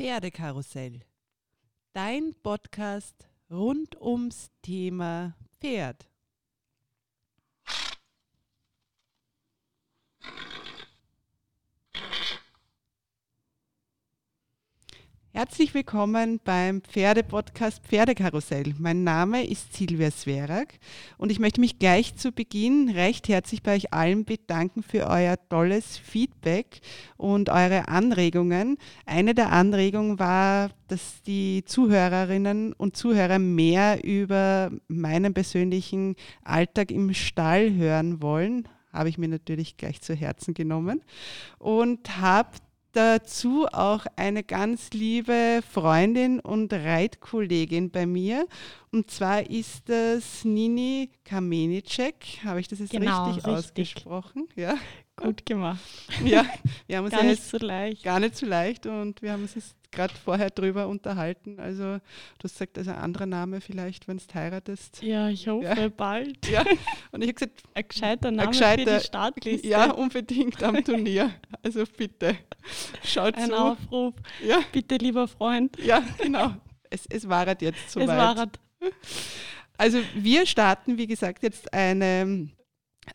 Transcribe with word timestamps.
Pferdekarussell. 0.00 1.00
Dein 1.92 2.34
Podcast 2.42 3.28
rund 3.50 4.00
ums 4.00 4.50
Thema 4.62 5.36
Pferd. 5.60 6.08
Herzlich 15.40 15.72
willkommen 15.72 16.38
beim 16.44 16.82
Pferdepodcast 16.82 17.82
Pferdekarussell. 17.84 18.74
Mein 18.78 19.04
Name 19.04 19.42
ist 19.46 19.72
Silvia 19.72 20.10
Sverak 20.10 20.74
und 21.16 21.32
ich 21.32 21.38
möchte 21.38 21.62
mich 21.62 21.78
gleich 21.78 22.14
zu 22.14 22.30
Beginn 22.30 22.90
recht 22.90 23.26
herzlich 23.26 23.62
bei 23.62 23.74
euch 23.74 23.90
allen 23.90 24.26
bedanken 24.26 24.82
für 24.82 25.06
euer 25.06 25.38
tolles 25.48 25.96
Feedback 25.96 26.82
und 27.16 27.48
eure 27.48 27.88
Anregungen. 27.88 28.76
Eine 29.06 29.34
der 29.34 29.50
Anregungen 29.50 30.18
war, 30.18 30.72
dass 30.88 31.22
die 31.22 31.64
Zuhörerinnen 31.64 32.74
und 32.74 32.98
Zuhörer 32.98 33.38
mehr 33.38 34.04
über 34.04 34.70
meinen 34.88 35.32
persönlichen 35.32 36.16
Alltag 36.44 36.90
im 36.90 37.14
Stall 37.14 37.72
hören 37.72 38.20
wollen. 38.20 38.68
Habe 38.92 39.08
ich 39.08 39.16
mir 39.16 39.28
natürlich 39.28 39.78
gleich 39.78 40.02
zu 40.02 40.14
Herzen 40.14 40.52
genommen 40.52 41.00
und 41.58 42.18
habe 42.18 42.50
dazu 42.92 43.66
auch 43.66 44.06
eine 44.16 44.42
ganz 44.42 44.90
liebe 44.90 45.60
Freundin 45.72 46.40
und 46.40 46.72
Reitkollegin 46.72 47.90
bei 47.90 48.06
mir. 48.06 48.46
Und 48.90 49.10
zwar 49.10 49.48
ist 49.48 49.88
das 49.88 50.44
Nini 50.44 51.10
Kamenicek. 51.24 52.40
Habe 52.44 52.60
ich 52.60 52.68
das 52.68 52.80
jetzt 52.80 52.90
genau, 52.90 53.26
richtig, 53.26 53.46
richtig, 53.46 53.58
ausgesprochen? 53.58 54.48
Ja. 54.56 54.74
Gut 55.16 55.44
gemacht. 55.44 55.80
Ja, 56.24 56.46
wir 56.86 56.96
haben 56.96 57.04
uns 57.04 57.14
gar 57.14 57.22
nicht 57.22 57.42
so 57.42 57.58
leicht. 57.58 58.02
Gar 58.02 58.20
nicht 58.20 58.36
so 58.36 58.46
leicht 58.46 58.86
und 58.86 59.20
wir 59.20 59.32
haben 59.32 59.42
uns 59.42 59.54
jetzt 59.54 59.74
gerade 59.90 60.14
vorher 60.14 60.50
drüber 60.50 60.88
unterhalten. 60.88 61.58
Also 61.58 61.82
du 61.84 62.44
hast 62.44 62.54
gesagt, 62.54 62.78
also 62.78 62.90
ein 62.90 62.98
anderer 62.98 63.26
Name 63.26 63.60
vielleicht, 63.60 64.08
wenn 64.08 64.18
du 64.18 64.24
heiratest. 64.34 65.02
Ja, 65.02 65.28
ich 65.28 65.48
hoffe 65.48 65.64
ja. 65.64 65.88
bald. 65.88 66.46
Ja, 66.48 66.64
und 67.12 67.22
ich 67.22 67.28
habe 67.28 67.34
gesagt, 67.34 67.62
ein 67.74 67.88
gescheiter 67.88 68.30
Name 68.30 68.48
ein 68.48 68.52
gescheiter, 68.52 68.92
für 68.92 68.98
die 68.98 69.04
Startliste. 69.04 69.68
Ja, 69.68 69.90
unbedingt 69.92 70.62
am 70.62 70.84
Turnier. 70.84 71.30
Also 71.62 71.84
bitte, 71.96 72.36
schaut 73.04 73.34
ein 73.34 73.48
zu. 73.48 73.54
Ein 73.54 73.60
Aufruf. 73.60 74.14
Ja. 74.46 74.60
Bitte, 74.72 74.96
lieber 74.96 75.28
Freund. 75.28 75.78
Ja, 75.78 76.02
genau. 76.18 76.54
Es, 76.88 77.06
es 77.06 77.28
war 77.28 77.46
jetzt 77.60 77.90
soweit. 77.90 78.08
Es 78.08 78.16
war 78.16 78.48
Also 79.76 79.98
wir 80.14 80.46
starten, 80.46 80.98
wie 80.98 81.06
gesagt, 81.06 81.42
jetzt 81.42 81.72
eine 81.72 82.50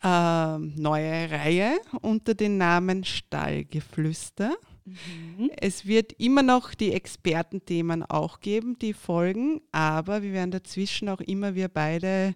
äh, 0.02 0.58
neue 0.58 1.30
Reihe 1.30 1.78
unter 2.00 2.34
dem 2.34 2.58
Namen 2.58 3.04
Stallgeflüster. 3.04 4.56
Mhm. 4.86 5.50
Es 5.56 5.86
wird 5.86 6.12
immer 6.18 6.42
noch 6.42 6.74
die 6.74 6.92
Expertenthemen 6.92 8.04
auch 8.04 8.40
geben, 8.40 8.78
die 8.78 8.92
folgen, 8.92 9.60
aber 9.72 10.22
wir 10.22 10.32
werden 10.32 10.52
dazwischen 10.52 11.08
auch 11.08 11.20
immer 11.20 11.54
wir 11.54 11.68
beide 11.68 12.34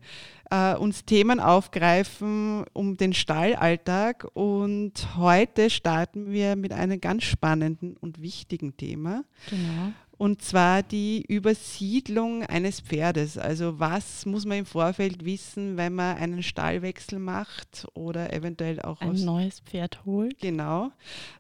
äh, 0.51 0.75
uns 0.75 1.05
Themen 1.05 1.41
aufgreifen 1.41 2.65
um 2.73 2.97
den 2.97 3.13
Stallalltag. 3.13 4.27
Und 4.35 5.17
heute 5.17 5.71
starten 5.71 6.33
wir 6.33 6.57
mit 6.57 6.73
einem 6.73 7.01
ganz 7.01 7.25
spannenden 7.25 7.97
und 7.97 8.21
wichtigen 8.21 8.77
Thema. 8.77 9.25
Genau. 9.49 9.93
Und 10.21 10.43
zwar 10.43 10.83
die 10.83 11.25
Übersiedlung 11.27 12.43
eines 12.45 12.83
Pferdes. 12.83 13.39
Also 13.39 13.81
was 13.81 14.27
muss 14.27 14.45
man 14.45 14.59
im 14.59 14.67
Vorfeld 14.67 15.25
wissen, 15.25 15.79
wenn 15.79 15.95
man 15.95 16.19
einen 16.19 16.43
Stallwechsel 16.43 17.19
macht 17.19 17.87
oder 17.95 18.31
eventuell 18.31 18.83
auch 18.83 19.01
ein 19.01 19.15
neues 19.25 19.61
Pferd 19.61 20.05
holt? 20.05 20.39
Genau. 20.39 20.93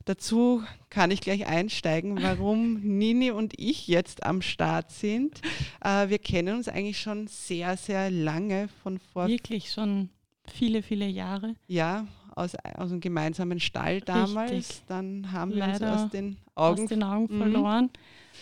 Dazu 0.06 0.62
kann 0.88 1.10
ich 1.10 1.20
gleich 1.20 1.46
einsteigen, 1.46 2.22
warum 2.22 2.80
Nini 2.82 3.30
und 3.30 3.52
ich 3.60 3.86
jetzt 3.86 4.24
am 4.24 4.40
Start 4.40 4.90
sind. 4.90 5.42
Äh, 5.84 6.08
wir 6.08 6.18
kennen 6.18 6.56
uns 6.56 6.66
eigentlich 6.66 7.02
schon 7.02 7.26
sehr, 7.26 7.76
sehr 7.76 8.10
lange 8.10 8.68
von 8.82 8.98
vor. 8.98 9.28
Wirklich 9.28 9.72
schon 9.72 10.08
viele, 10.46 10.82
viele 10.82 11.06
Jahre. 11.06 11.54
Ja, 11.66 12.06
aus, 12.40 12.54
aus 12.74 12.90
einem 12.90 13.00
gemeinsamen 13.00 13.60
Stall 13.60 14.00
damals. 14.00 14.50
Richtig. 14.50 14.82
Dann 14.88 15.32
haben 15.32 15.52
wir 15.52 15.58
Leider 15.58 15.92
uns 15.92 16.02
aus 16.02 16.10
den 16.10 16.36
Augen, 16.54 16.82
aus 16.82 16.88
den 16.88 17.02
Augen 17.02 17.34
mhm. 17.34 17.38
verloren 17.38 17.90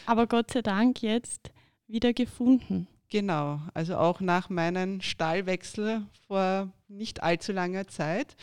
aber 0.06 0.26
Gott 0.26 0.50
sei 0.50 0.62
Dank 0.62 1.02
jetzt 1.02 1.50
wieder 1.86 2.12
gefunden. 2.12 2.86
Genau, 3.10 3.60
also 3.74 3.96
auch 3.96 4.20
nach 4.20 4.50
meinem 4.50 5.00
Stallwechsel 5.00 6.02
vor 6.26 6.68
nicht 6.88 7.22
allzu 7.22 7.52
langer 7.52 7.86
Zeit. 7.88 8.36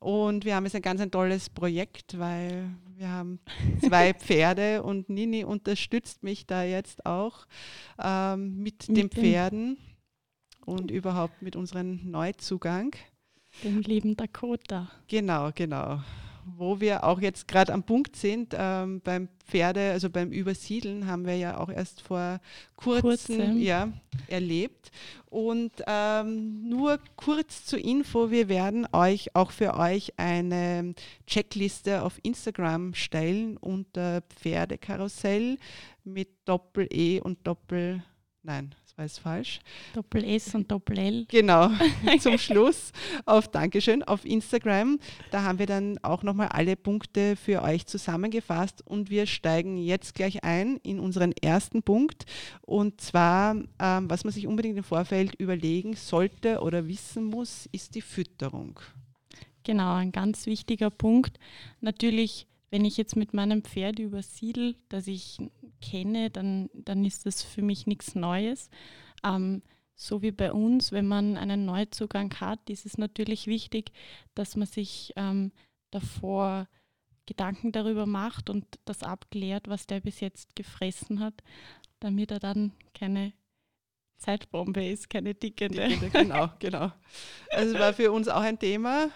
Und 0.00 0.44
wir 0.44 0.54
haben 0.54 0.64
jetzt 0.64 0.76
ein 0.76 0.82
ganz 0.82 1.00
ein 1.00 1.10
tolles 1.10 1.50
Projekt, 1.50 2.18
weil 2.18 2.70
wir 2.94 3.08
haben 3.08 3.40
zwei 3.84 4.14
Pferde 4.18 4.82
und 4.82 5.08
Nini 5.08 5.44
unterstützt 5.44 6.22
mich 6.22 6.46
da 6.46 6.62
jetzt 6.62 7.04
auch 7.04 7.46
ähm, 8.02 8.58
mit, 8.62 8.88
mit, 8.88 8.96
den 8.96 9.10
Pferden 9.10 9.76
und 10.64 10.90
überhaupt 10.90 11.42
mit 11.42 11.56
unserem 11.56 12.10
Neuzugang. 12.10 12.94
Dem 13.64 13.80
lieben 13.82 14.16
Dakota. 14.16 14.90
Genau, 15.08 15.50
genau 15.54 16.00
wo 16.56 16.80
wir 16.80 17.04
auch 17.04 17.20
jetzt 17.20 17.48
gerade 17.48 17.72
am 17.72 17.82
Punkt 17.82 18.16
sind, 18.16 18.54
ähm, 18.56 19.00
beim 19.02 19.28
Pferde, 19.46 19.90
also 19.92 20.10
beim 20.10 20.30
Übersiedeln 20.30 21.06
haben 21.06 21.26
wir 21.26 21.36
ja 21.36 21.58
auch 21.58 21.68
erst 21.68 22.00
vor 22.00 22.40
kurzem 22.76 23.58
ja, 23.58 23.92
erlebt. 24.28 24.90
Und 25.26 25.72
ähm, 25.86 26.68
nur 26.68 26.98
kurz 27.16 27.64
zur 27.64 27.78
Info, 27.78 28.30
wir 28.30 28.48
werden 28.48 28.86
euch 28.92 29.34
auch 29.34 29.50
für 29.50 29.74
euch 29.74 30.18
eine 30.18 30.94
Checkliste 31.26 32.02
auf 32.02 32.18
Instagram 32.22 32.94
stellen 32.94 33.56
unter 33.56 34.22
Pferdekarussell 34.22 35.58
mit 36.04 36.28
Doppel-E 36.46 37.20
und 37.20 37.46
Doppel, 37.46 38.02
nein, 38.42 38.74
war 38.98 39.04
es 39.04 39.18
falsch. 39.18 39.60
Doppel 39.94 40.24
S 40.24 40.54
und 40.54 40.70
Doppel 40.70 40.98
L. 40.98 41.26
Genau, 41.30 41.70
zum 42.20 42.36
Schluss 42.36 42.92
auf 43.24 43.46
Dankeschön 43.48 44.02
auf 44.02 44.24
Instagram. 44.24 44.98
Da 45.30 45.42
haben 45.44 45.60
wir 45.60 45.66
dann 45.66 45.98
auch 46.02 46.24
nochmal 46.24 46.48
alle 46.48 46.74
Punkte 46.74 47.36
für 47.36 47.62
euch 47.62 47.86
zusammengefasst 47.86 48.84
und 48.84 49.08
wir 49.08 49.26
steigen 49.26 49.76
jetzt 49.78 50.14
gleich 50.14 50.42
ein 50.42 50.78
in 50.82 50.98
unseren 50.98 51.32
ersten 51.32 51.82
Punkt. 51.82 52.24
Und 52.62 53.00
zwar, 53.00 53.54
ähm, 53.78 54.10
was 54.10 54.24
man 54.24 54.32
sich 54.32 54.48
unbedingt 54.48 54.76
im 54.76 54.84
Vorfeld 54.84 55.36
überlegen 55.36 55.94
sollte 55.94 56.60
oder 56.60 56.88
wissen 56.88 57.24
muss, 57.24 57.68
ist 57.70 57.94
die 57.94 58.02
Fütterung. 58.02 58.80
Genau, 59.62 59.94
ein 59.94 60.10
ganz 60.10 60.46
wichtiger 60.46 60.90
Punkt. 60.90 61.38
Natürlich 61.80 62.48
wenn 62.70 62.84
ich 62.84 62.96
jetzt 62.96 63.16
mit 63.16 63.34
meinem 63.34 63.62
Pferd 63.62 63.98
übersiedel, 63.98 64.76
das 64.88 65.06
ich 65.06 65.38
kenne, 65.80 66.30
dann, 66.30 66.68
dann 66.74 67.04
ist 67.04 67.26
das 67.26 67.42
für 67.42 67.62
mich 67.62 67.86
nichts 67.86 68.14
Neues. 68.14 68.68
Ähm, 69.24 69.62
so 69.94 70.22
wie 70.22 70.30
bei 70.30 70.52
uns, 70.52 70.92
wenn 70.92 71.06
man 71.06 71.36
einen 71.36 71.64
Neuzugang 71.64 72.32
hat, 72.40 72.70
ist 72.70 72.86
es 72.86 72.98
natürlich 72.98 73.46
wichtig, 73.46 73.90
dass 74.34 74.54
man 74.54 74.66
sich 74.66 75.12
ähm, 75.16 75.50
davor 75.90 76.68
Gedanken 77.26 77.72
darüber 77.72 78.06
macht 78.06 78.48
und 78.48 78.64
das 78.84 79.02
abklärt, 79.02 79.68
was 79.68 79.86
der 79.86 80.00
bis 80.00 80.20
jetzt 80.20 80.54
gefressen 80.56 81.20
hat, 81.20 81.34
damit 82.00 82.30
er 82.30 82.38
dann 82.38 82.72
keine 82.94 83.32
Zeitbombe 84.18 84.84
ist, 84.84 85.10
keine 85.10 85.34
dickende. 85.34 85.88
dickende 85.88 86.10
genau, 86.10 86.48
genau. 86.58 86.92
Also 87.50 87.78
war 87.78 87.92
für 87.92 88.12
uns 88.12 88.28
auch 88.28 88.40
ein 88.40 88.58
Thema. 88.58 89.10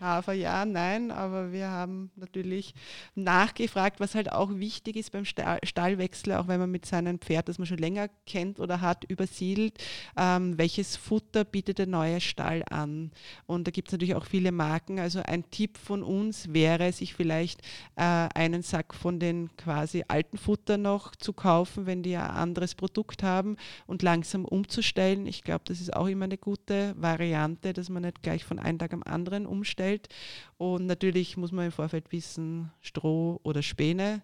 Hafer 0.00 0.32
ja, 0.32 0.64
nein, 0.64 1.10
aber 1.10 1.52
wir 1.52 1.70
haben 1.70 2.10
natürlich 2.16 2.74
nachgefragt, 3.14 4.00
was 4.00 4.14
halt 4.14 4.30
auch 4.32 4.50
wichtig 4.54 4.96
ist 4.96 5.12
beim 5.12 5.24
Stallwechsel, 5.24 6.34
auch 6.34 6.48
wenn 6.48 6.60
man 6.60 6.70
mit 6.70 6.86
seinem 6.86 7.18
Pferd, 7.18 7.48
das 7.48 7.58
man 7.58 7.66
schon 7.66 7.78
länger 7.78 8.08
kennt 8.26 8.60
oder 8.60 8.80
hat, 8.80 9.04
übersiedelt, 9.04 9.78
ähm, 10.16 10.56
welches 10.58 10.96
Futter 10.96 11.44
bietet 11.44 11.78
der 11.78 11.86
neue 11.86 12.20
Stall 12.20 12.64
an. 12.70 13.10
Und 13.46 13.66
da 13.66 13.70
gibt 13.70 13.88
es 13.88 13.92
natürlich 13.92 14.14
auch 14.14 14.26
viele 14.26 14.52
Marken. 14.52 14.98
Also 14.98 15.20
ein 15.24 15.50
Tipp 15.50 15.78
von 15.78 16.02
uns 16.02 16.52
wäre, 16.52 16.92
sich 16.92 17.14
vielleicht 17.14 17.62
äh, 17.96 18.28
einen 18.34 18.62
Sack 18.62 18.94
von 18.94 19.18
den 19.18 19.50
quasi 19.56 20.04
alten 20.08 20.38
Futter 20.38 20.78
noch 20.78 21.16
zu 21.16 21.32
kaufen, 21.32 21.86
wenn 21.86 22.02
die 22.02 22.16
ein 22.16 22.30
anderes 22.30 22.74
Produkt 22.74 23.22
haben 23.22 23.56
und 23.86 24.02
langsam 24.02 24.44
umzustellen. 24.44 25.26
Ich 25.26 25.42
glaube, 25.42 25.62
das 25.64 25.80
ist 25.80 25.94
auch 25.94 26.06
immer 26.06 26.26
eine 26.26 26.38
gute 26.38 26.94
Variante, 26.96 27.72
dass 27.72 27.88
man 27.88 28.02
nicht 28.02 28.22
gleich 28.22 28.44
von 28.44 28.58
einem 28.58 28.78
Tag 28.78 28.92
am 28.92 29.02
anderen 29.02 29.46
umstellt 29.46 29.87
Umfeld. 29.88 30.08
Und 30.56 30.86
natürlich 30.86 31.36
muss 31.36 31.52
man 31.52 31.66
im 31.66 31.72
Vorfeld 31.72 32.10
wissen, 32.12 32.70
Stroh 32.80 33.40
oder 33.42 33.62
Späne 33.62 34.22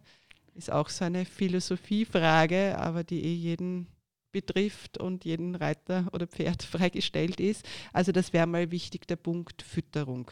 ist 0.55 0.71
auch 0.71 0.89
so 0.89 1.05
eine 1.05 1.25
Philosophiefrage, 1.25 2.79
aber 2.79 3.03
die 3.03 3.25
eh 3.25 3.35
jeden 3.35 3.89
betrifft 4.31 4.99
und 4.99 5.25
jeden 5.25 5.55
Reiter 5.55 6.09
oder 6.13 6.27
Pferd 6.27 6.63
freigestellt 6.63 7.41
ist. 7.41 7.67
Also 7.93 8.13
das 8.13 8.33
wäre 8.33 8.47
mal 8.47 8.71
wichtig, 8.71 9.07
der 9.07 9.17
Punkt 9.17 9.63
Fütterung. 9.63 10.31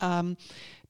Ähm, 0.00 0.36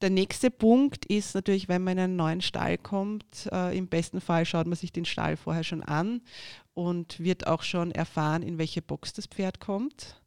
der 0.00 0.10
nächste 0.10 0.50
Punkt 0.50 1.04
ist 1.06 1.34
natürlich, 1.34 1.68
wenn 1.68 1.84
man 1.84 1.98
in 1.98 2.04
einen 2.04 2.16
neuen 2.16 2.40
Stall 2.40 2.78
kommt, 2.78 3.48
äh, 3.52 3.76
im 3.76 3.88
besten 3.88 4.20
Fall 4.20 4.46
schaut 4.46 4.66
man 4.66 4.76
sich 4.76 4.92
den 4.92 5.04
Stall 5.04 5.36
vorher 5.36 5.64
schon 5.64 5.82
an 5.82 6.22
und 6.74 7.20
wird 7.20 7.46
auch 7.46 7.62
schon 7.62 7.92
erfahren, 7.92 8.42
in 8.42 8.58
welche 8.58 8.82
Box 8.82 9.12
das 9.12 9.26
Pferd 9.26 9.60
kommt. 9.60 10.21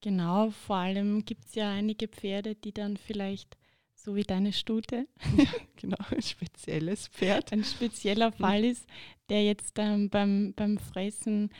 Genau, 0.00 0.50
vor 0.50 0.76
allem 0.76 1.24
gibt 1.24 1.46
es 1.46 1.54
ja 1.54 1.70
einige 1.70 2.08
Pferde, 2.08 2.54
die 2.54 2.72
dann 2.72 2.96
vielleicht 2.96 3.56
so 3.94 4.14
wie 4.16 4.22
deine 4.22 4.52
Stute. 4.52 5.06
Ja, 5.36 5.50
genau, 5.76 5.98
ein 6.10 6.22
spezielles 6.22 7.08
Pferd. 7.08 7.52
Ein 7.52 7.64
spezieller 7.64 8.32
Fall 8.32 8.64
ist, 8.64 8.86
der 9.28 9.44
jetzt 9.44 9.78
ähm, 9.78 10.08
beim, 10.08 10.54
beim 10.54 10.78
Fressen 10.78 11.50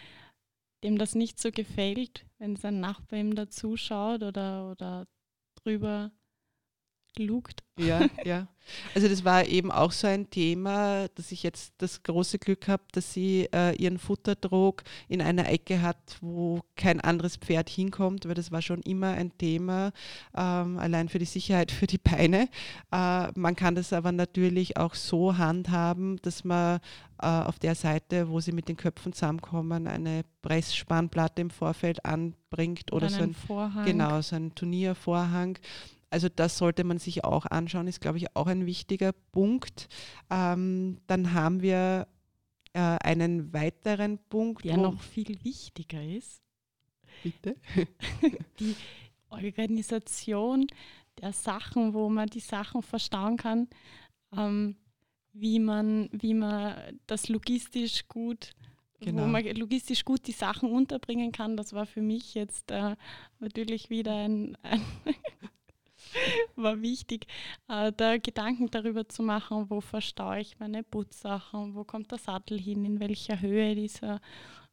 dem 0.83 0.99
das 0.99 1.15
nicht 1.15 1.39
so 1.39 1.51
gefällt, 1.51 2.25
wenn 2.39 2.57
sein 2.57 2.81
Nachbar 2.81 3.19
ihm 3.19 3.35
da 3.35 3.49
zuschaut 3.51 4.23
oder, 4.23 4.71
oder 4.71 5.07
drüber 5.63 6.11
lugt. 7.19 7.63
Ja, 7.87 8.07
ja. 8.25 8.47
Also 8.95 9.09
das 9.09 9.25
war 9.25 9.47
eben 9.47 9.71
auch 9.71 9.93
so 9.93 10.07
ein 10.07 10.31
Thema, 10.31 11.09
dass 11.15 11.33
ich 11.33 11.43
jetzt 11.43 11.75
das 11.79 12.03
große 12.03 12.39
Glück 12.39 12.69
habe, 12.69 12.83
dass 12.93 13.13
sie 13.13 13.49
äh, 13.53 13.75
ihren 13.77 13.99
Futtertrog 13.99 14.83
in 15.09 15.23
einer 15.23 15.49
Ecke 15.49 15.83
hat, 15.83 16.19
wo 16.21 16.61
kein 16.77 17.01
anderes 17.01 17.37
Pferd 17.37 17.69
hinkommt, 17.69 18.27
weil 18.27 18.35
das 18.35 18.53
war 18.53 18.63
schon 18.63 18.81
immer 18.83 19.09
ein 19.09 19.37
Thema, 19.39 19.93
ähm, 20.37 20.79
allein 20.79 21.09
für 21.09 21.19
die 21.19 21.25
Sicherheit 21.25 21.73
für 21.73 21.87
die 21.87 21.99
Beine. 21.99 22.49
Äh, 22.93 23.29
man 23.35 23.57
kann 23.57 23.75
das 23.75 23.93
aber 23.93 24.13
natürlich 24.13 24.77
auch 24.77 24.95
so 24.95 25.37
handhaben, 25.37 26.19
dass 26.23 26.45
man 26.45 26.81
äh, 27.21 27.27
auf 27.27 27.59
der 27.59 27.75
Seite, 27.75 28.29
wo 28.29 28.41
sie 28.41 28.53
mit 28.53 28.69
den 28.69 28.77
Köpfen 28.77 29.13
zusammenkommen, 29.13 29.87
eine 29.87 30.23
Pressspannplatte 30.43 31.43
im 31.43 31.51
Vorfeld 31.51 32.05
anbringt 32.05 32.93
oder, 32.93 33.07
oder 33.07 33.15
so 33.15 33.23
ein 33.23 33.35
Vorhang. 33.35 33.85
Genau, 33.85 34.21
so 34.23 34.37
ein 34.37 34.55
Turniervorhang 34.55 35.59
also 36.11 36.29
das 36.29 36.59
sollte 36.59 36.85
man 36.85 36.99
sich 36.99 37.25
auch 37.25 37.47
anschauen, 37.47 37.87
ist, 37.87 38.01
glaube 38.01 38.19
ich, 38.19 38.37
auch 38.37 38.49
ein 38.49 38.67
wichtiger 38.67 39.13
Punkt. 39.13 39.89
Ähm, 40.29 40.99
dann 41.07 41.33
haben 41.33 41.63
wir 41.63 42.09
äh, 42.73 42.81
einen 42.81 43.53
weiteren 43.53 44.19
Punkt. 44.29 44.65
Der 44.65 44.77
noch 44.77 45.01
viel 45.01 45.43
wichtiger 45.45 46.03
ist. 46.03 46.43
Bitte. 47.23 47.57
die 48.61 48.75
Organisation 49.29 50.67
der 51.21 51.33
Sachen, 51.33 51.95
wo 51.95 52.09
man 52.09 52.29
die 52.29 52.41
Sachen 52.41 52.83
verstauen 52.83 53.37
kann, 53.37 53.69
ähm, 54.37 54.77
wie, 55.33 55.61
man, 55.61 56.09
wie 56.13 56.35
man 56.35 56.99
das 57.07 57.29
logistisch 57.29 58.09
gut 58.09 58.53
Genau. 59.03 59.23
wo 59.23 59.27
man 59.29 59.43
logistisch 59.57 60.05
gut 60.05 60.27
die 60.27 60.33
Sachen 60.33 60.71
unterbringen 60.71 61.33
kann. 61.33 61.57
Das 61.57 61.73
war 61.73 61.87
für 61.87 62.03
mich 62.03 62.35
jetzt 62.35 62.71
äh, 62.71 62.97
natürlich 63.39 63.89
wieder 63.89 64.15
ein, 64.15 64.57
ein 64.63 64.83
war 66.57 66.81
wichtig, 66.81 67.27
äh, 67.69 67.93
da 67.97 68.17
Gedanken 68.19 68.71
darüber 68.71 69.09
zu 69.09 69.23
machen, 69.23 69.67
wo 69.69 69.81
verstaue 69.81 70.41
ich 70.41 70.59
meine 70.59 70.83
Putzsachen, 70.83 71.75
wo 71.75 71.85
kommt 71.85 72.11
der 72.11 72.19
Sattel 72.19 72.59
hin, 72.59 72.85
in 72.85 73.01
welcher 73.01 73.41
Höhe 73.41 73.75
dieser 73.75 74.21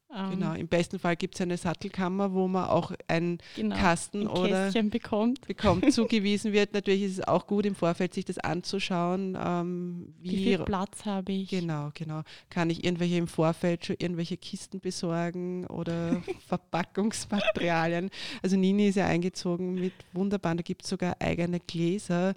genau, 0.10 0.54
im 0.54 0.68
besten 0.68 1.00
Fall 1.00 1.16
gibt 1.16 1.36
es 1.36 1.42
eine 1.42 1.58
Sattelkammer, 1.58 2.34
wo 2.34 2.48
man 2.48 2.66
auch 2.66 2.92
einen 3.08 3.40
genau, 3.56 3.76
Kasten 3.76 4.22
ein 4.22 4.28
oder 4.28 4.72
bekommt. 4.84 5.46
bekommt, 5.48 5.92
zugewiesen 5.94 6.54
wird. 6.54 6.74
Natürlich 6.74 7.04
ist 7.04 7.12
es 7.20 7.28
auch 7.28 7.46
gut 7.46 7.66
im 7.66 7.76
Vorfeld, 7.76 8.14
sich 8.14 8.26
das 8.26 8.38
anzuschauen. 8.38 9.38
Ähm, 9.40 10.14
wie, 10.22 10.32
wie, 10.32 10.44
viel 10.44 10.60
Platz 10.60 11.06
habe 11.06 11.32
ich? 11.34 11.50
Genau, 11.50 11.92
genau. 11.94 12.22
Kann 12.50 12.70
ich 12.70 12.84
irgendwelche 12.84 13.18
im 13.18 13.28
Vorfeld 13.28 13.86
schon 13.86 13.98
irgendwelche 14.00 14.38
Kisten 14.38 14.80
besorgen 14.80 15.66
oder 15.68 16.22
Verpackungsmaterialien? 16.48 18.10
Also 18.42 18.56
Nini 18.56 18.88
ist 18.88 18.96
ja 18.96 19.08
eingezogen 19.08 19.76
mit 19.76 19.94
wunderbaren, 20.14 20.58
da 20.58 20.64
gibt 20.64 20.84
es 20.84 20.90
sogar 20.90 21.18
eigene 21.20 21.60
Gläser 21.60 22.34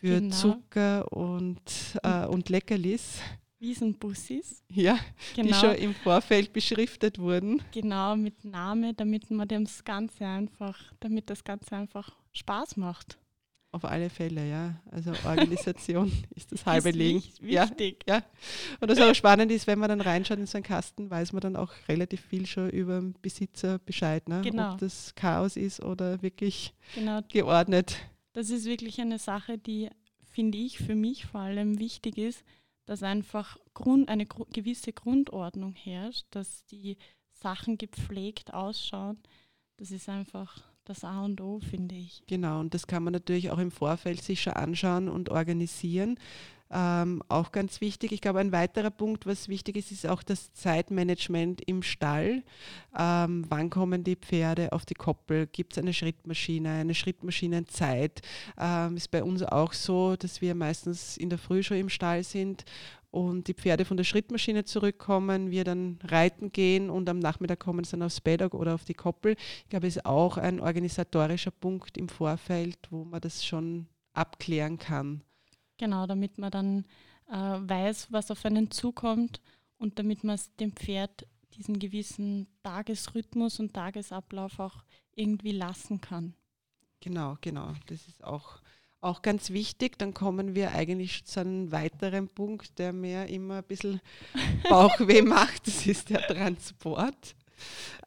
für 0.00 0.20
genau. 0.20 0.34
Zucker 0.34 1.12
und, 1.12 1.60
äh, 2.02 2.26
und 2.26 2.48
Leckerlis. 2.48 3.20
Wiesenbussis. 3.62 4.62
Ja, 4.68 4.98
genau. 5.34 5.48
die 5.48 5.54
schon 5.54 5.74
im 5.76 5.94
Vorfeld 5.94 6.52
beschriftet 6.52 7.18
wurden. 7.18 7.62
Genau, 7.70 8.16
mit 8.16 8.44
Name, 8.44 8.92
damit 8.92 9.30
man 9.30 9.46
das 9.46 9.84
Ganze 9.84 10.26
einfach, 10.26 10.78
damit 11.00 11.30
das 11.30 11.44
Ganze 11.44 11.76
einfach 11.76 12.14
Spaß 12.32 12.76
macht. 12.76 13.18
Auf 13.70 13.86
alle 13.86 14.10
Fälle, 14.10 14.46
ja. 14.50 14.74
Also 14.90 15.12
Organisation 15.24 16.12
ist 16.34 16.52
das 16.52 16.66
halbe 16.66 16.90
Leben. 16.90 17.22
Wichtig. 17.40 18.04
Ja, 18.06 18.16
ja. 18.16 18.24
Und 18.80 18.90
das 18.90 19.00
auch 19.00 19.14
spannend 19.14 19.50
ist, 19.50 19.66
wenn 19.66 19.78
man 19.78 19.88
dann 19.88 20.02
reinschaut 20.02 20.38
in 20.38 20.46
so 20.46 20.58
einen 20.58 20.64
Kasten, 20.64 21.08
weiß 21.08 21.32
man 21.32 21.40
dann 21.40 21.56
auch 21.56 21.72
relativ 21.88 22.20
viel 22.20 22.44
schon 22.44 22.68
über 22.68 23.00
den 23.00 23.14
Besitzer 23.22 23.78
Bescheid, 23.78 24.28
ne? 24.28 24.42
genau. 24.42 24.72
ob 24.72 24.78
das 24.78 25.14
Chaos 25.14 25.56
ist 25.56 25.82
oder 25.82 26.20
wirklich 26.20 26.74
genau. 26.94 27.20
geordnet. 27.28 27.96
Das 28.34 28.50
ist 28.50 28.66
wirklich 28.66 29.00
eine 29.00 29.18
Sache, 29.18 29.56
die, 29.56 29.88
finde 30.24 30.58
ich, 30.58 30.78
für 30.78 30.96
mich 30.96 31.24
vor 31.26 31.40
allem 31.40 31.78
wichtig 31.78 32.18
ist, 32.18 32.44
dass 32.86 33.02
einfach 33.02 33.58
Grund, 33.74 34.08
eine 34.08 34.26
gewisse 34.26 34.92
Grundordnung 34.92 35.74
herrscht, 35.74 36.26
dass 36.30 36.64
die 36.66 36.96
Sachen 37.32 37.78
gepflegt 37.78 38.52
ausschauen. 38.54 39.18
Das 39.76 39.90
ist 39.90 40.08
einfach 40.08 40.62
das 40.84 41.04
A 41.04 41.24
und 41.24 41.40
O, 41.40 41.60
finde 41.60 41.94
ich. 41.94 42.22
Genau, 42.26 42.60
und 42.60 42.74
das 42.74 42.86
kann 42.86 43.04
man 43.04 43.12
natürlich 43.12 43.50
auch 43.50 43.58
im 43.58 43.70
Vorfeld 43.70 44.22
sich 44.22 44.42
schon 44.42 44.54
anschauen 44.54 45.08
und 45.08 45.28
organisieren. 45.28 46.18
Ähm, 46.74 47.22
auch 47.28 47.52
ganz 47.52 47.82
wichtig. 47.82 48.12
Ich 48.12 48.22
glaube, 48.22 48.40
ein 48.40 48.50
weiterer 48.50 48.90
Punkt, 48.90 49.26
was 49.26 49.48
wichtig 49.48 49.76
ist, 49.76 49.92
ist 49.92 50.06
auch 50.06 50.22
das 50.22 50.54
Zeitmanagement 50.54 51.60
im 51.66 51.82
Stall. 51.82 52.42
Ähm, 52.98 53.44
wann 53.50 53.68
kommen 53.68 54.04
die 54.04 54.16
Pferde 54.16 54.72
auf 54.72 54.86
die 54.86 54.94
Koppel? 54.94 55.46
Gibt 55.46 55.74
es 55.74 55.78
eine 55.78 55.92
Schrittmaschine, 55.92 56.70
eine 56.70 56.94
Schrittmaschinenzeit? 56.94 58.22
Ähm, 58.58 58.96
ist 58.96 59.10
bei 59.10 59.22
uns 59.22 59.42
auch 59.42 59.74
so, 59.74 60.16
dass 60.16 60.40
wir 60.40 60.54
meistens 60.54 61.18
in 61.18 61.28
der 61.28 61.38
Früh 61.38 61.62
schon 61.62 61.76
im 61.76 61.90
Stall 61.90 62.24
sind 62.24 62.64
und 63.10 63.48
die 63.48 63.54
Pferde 63.54 63.84
von 63.84 63.98
der 63.98 64.04
Schrittmaschine 64.04 64.64
zurückkommen, 64.64 65.50
wir 65.50 65.64
dann 65.64 65.98
reiten 66.02 66.52
gehen 66.52 66.88
und 66.88 67.06
am 67.10 67.18
Nachmittag 67.18 67.60
kommen 67.60 67.84
sie 67.84 67.92
dann 67.92 68.02
aufs 68.02 68.22
Paddock 68.22 68.54
oder 68.54 68.74
auf 68.74 68.86
die 68.86 68.94
Koppel. 68.94 69.36
Ich 69.64 69.68
glaube, 69.68 69.86
es 69.86 69.96
ist 69.96 70.06
auch 70.06 70.38
ein 70.38 70.58
organisatorischer 70.58 71.50
Punkt 71.50 71.98
im 71.98 72.08
Vorfeld, 72.08 72.78
wo 72.90 73.04
man 73.04 73.20
das 73.20 73.44
schon 73.44 73.86
abklären 74.14 74.78
kann. 74.78 75.22
Genau, 75.82 76.06
damit 76.06 76.38
man 76.38 76.52
dann 76.52 76.84
äh, 77.28 77.34
weiß, 77.34 78.12
was 78.12 78.30
auf 78.30 78.44
einen 78.44 78.70
zukommt 78.70 79.40
und 79.78 79.98
damit 79.98 80.22
man 80.22 80.38
dem 80.60 80.70
Pferd 80.76 81.26
diesen 81.54 81.80
gewissen 81.80 82.46
Tagesrhythmus 82.62 83.58
und 83.58 83.74
Tagesablauf 83.74 84.60
auch 84.60 84.84
irgendwie 85.16 85.50
lassen 85.50 86.00
kann. 86.00 86.34
Genau, 87.00 87.36
genau. 87.40 87.72
Das 87.88 88.06
ist 88.06 88.22
auch, 88.22 88.60
auch 89.00 89.22
ganz 89.22 89.50
wichtig. 89.50 89.98
Dann 89.98 90.14
kommen 90.14 90.54
wir 90.54 90.70
eigentlich 90.70 91.24
zu 91.24 91.40
einem 91.40 91.72
weiteren 91.72 92.28
Punkt, 92.28 92.78
der 92.78 92.92
mir 92.92 93.28
immer 93.28 93.56
ein 93.56 93.64
bisschen 93.64 94.00
Bauchweh 94.68 95.22
macht. 95.22 95.66
Das 95.66 95.84
ist 95.84 96.10
der 96.10 96.24
Transport. 96.28 97.34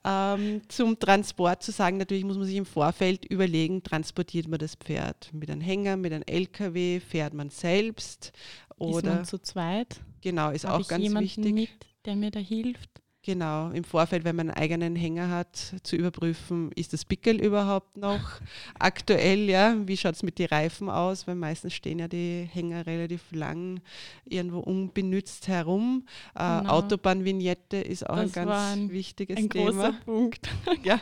Ähm, 0.04 0.62
zum 0.68 1.00
Transport 1.00 1.64
zu 1.64 1.72
sagen, 1.72 1.98
natürlich 1.98 2.26
muss 2.26 2.38
man 2.38 2.46
sich 2.46 2.58
im 2.58 2.66
Vorfeld 2.66 3.26
überlegen, 3.26 3.82
transportiert 3.82 4.48
man 4.48 4.60
das 4.60 4.76
Pferd 4.76 5.32
mit 5.34 5.50
einem 5.50 5.62
Hänger, 5.62 5.98
mit 5.98 6.14
einem 6.14 6.24
LKW, 6.28 7.00
fährt 7.00 7.34
man 7.34 7.50
selbst 7.50 8.32
oder 8.78 8.98
ist 8.98 9.06
man 9.06 9.26
zu 9.26 9.40
zweit? 9.40 10.00
Genau, 10.22 10.52
ist 10.52 10.66
Hab 10.66 10.82
auch 10.82 10.88
ganz 10.88 11.14
wichtig. 11.16 11.54
Mit, 11.54 11.70
der 12.06 12.16
mir 12.16 12.32
da 12.32 12.40
hilft. 12.40 12.90
Genau, 13.26 13.72
im 13.72 13.84
Vorfeld, 13.84 14.24
wenn 14.24 14.36
man 14.36 14.52
einen 14.52 14.58
eigenen 14.60 14.96
Hänger 14.96 15.32
hat, 15.32 15.58
zu 15.82 15.96
überprüfen, 15.96 16.72
ist 16.74 16.94
das 16.94 17.06
Pickel 17.06 17.42
überhaupt 17.42 17.98
noch 17.98 18.20
aktuell, 18.80 19.50
ja, 19.50 19.76
wie 19.88 19.98
schaut 19.98 20.14
es 20.14 20.22
mit 20.22 20.38
den 20.38 20.46
Reifen 20.46 20.92
aus, 20.92 21.26
weil 21.26 21.34
meistens 21.34 21.74
stehen 21.74 21.98
ja 21.98 22.08
die 22.08 22.48
Hänger 22.54 22.86
relativ 22.86 23.24
lang 23.32 23.82
irgendwo 24.26 24.60
unbenützt 24.60 25.48
herum. 25.48 26.06
Äh, 26.36 26.60
genau. 26.60 26.70
Autobahnvignette 26.70 27.78
ist 27.78 28.08
auch 28.08 28.18
das 28.18 28.38
ein 28.38 28.46
ganz 28.46 28.52
ein, 28.52 28.92
wichtiges 28.92 29.38
ein 29.38 29.50
Thema. 29.50 29.70
Ein 29.70 29.76
großer 29.76 29.94
Punkt. 30.06 30.50
ja, 30.84 31.02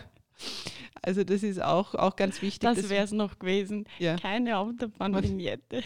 also 1.02 1.26
das 1.26 1.44
ist 1.44 1.62
auch, 1.62 1.94
auch 1.94 2.16
ganz 2.16 2.42
wichtig. 2.42 2.62
Das 2.62 2.90
wäre 2.90 3.04
es 3.04 3.12
noch 3.12 3.38
gewesen, 3.38 3.84
ja. 4.00 4.16
keine 4.16 4.60
Autobahnvignette. 4.60 5.84